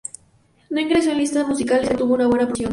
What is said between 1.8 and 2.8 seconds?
ya que no obtuvo una buena promoción.